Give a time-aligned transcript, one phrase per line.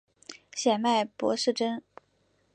[0.55, 1.83] 显脉柏氏参